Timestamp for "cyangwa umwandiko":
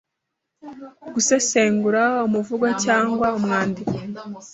2.83-3.95